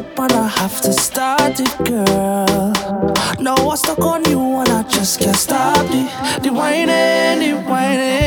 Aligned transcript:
up 0.00 0.18
and 0.18 0.32
I 0.32 0.48
have 0.48 0.80
to 0.82 0.92
start 0.92 1.60
it, 1.60 1.74
girl. 1.84 2.72
No, 3.38 3.54
I 3.54 3.74
stuck 3.76 4.00
on 4.00 4.24
you 4.30 4.40
and 4.60 4.68
I 4.68 4.82
just 4.84 5.20
can't 5.20 5.36
stop 5.36 5.86
it. 5.90 6.42
The 6.42 6.50
whining, 6.52 7.38
the 7.40 7.60
whining. 7.68 8.19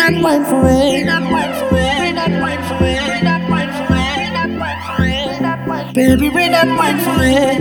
not 0.00 0.22
mine 0.22 0.44
for 0.44 0.62
real. 0.64 0.80
Baby, 5.92 6.30
we're 6.30 6.50
not 6.50 6.68
mine 6.68 6.98
for 7.00 7.20
real. 7.20 7.60